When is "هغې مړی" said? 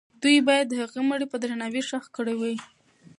0.81-1.25